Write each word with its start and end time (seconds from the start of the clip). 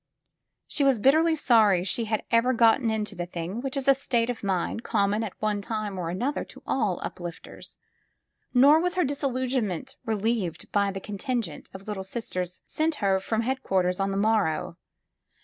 She 0.65 0.83
was 0.83 0.97
bitterly 0.97 1.35
sorry 1.35 1.83
she 1.83 2.05
had 2.05 2.23
ever 2.31 2.53
gone 2.53 2.89
into 2.89 3.13
the 3.13 3.27
thing, 3.27 3.61
which 3.61 3.77
is 3.77 3.87
a 3.87 3.93
state 3.93 4.31
of 4.31 4.43
mind 4.43 4.83
common 4.83 5.23
at 5.23 5.39
one 5.39 5.61
time 5.61 5.95
or 5.99 6.09
another 6.09 6.43
to 6.43 6.63
all 6.65 6.99
uplifters. 7.03 7.77
Nor 8.51 8.79
was 8.79 8.95
her 8.95 9.03
disillusionment 9.03 9.97
re 10.03 10.15
lieved 10.15 10.71
by 10.71 10.89
the 10.89 10.99
contingent 10.99 11.69
of 11.71 11.87
Little 11.87 12.03
Sisters 12.03 12.63
sent 12.65 12.95
her 12.95 13.19
from 13.19 13.41
headquarters 13.43 13.99
on 13.99 14.09
the 14.09 14.17
morrow. 14.17 14.75